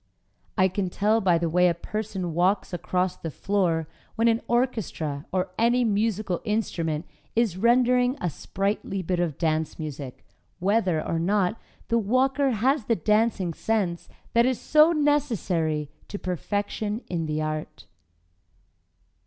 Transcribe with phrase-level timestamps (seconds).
[0.57, 5.27] I can tell by the way a person walks across the floor when an orchestra
[5.31, 10.25] or any musical instrument is rendering a sprightly bit of dance music,
[10.57, 17.03] whether or not the walker has the dancing sense that is so necessary to perfection
[17.07, 17.85] in the art.